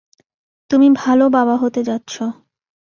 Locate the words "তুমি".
0.69-0.87